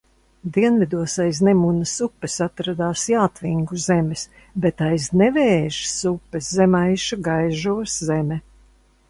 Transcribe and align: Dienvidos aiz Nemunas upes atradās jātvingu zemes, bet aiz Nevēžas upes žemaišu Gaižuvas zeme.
Dienvidos 0.53 1.15
aiz 1.25 1.41
Nemunas 1.47 1.93
upes 2.07 2.37
atradās 2.45 3.03
jātvingu 3.13 3.77
zemes, 3.85 4.25
bet 4.65 4.83
aiz 4.87 5.07
Nevēžas 5.23 5.95
upes 6.15 6.51
žemaišu 6.61 7.21
Gaižuvas 7.31 8.01
zeme. 8.11 8.43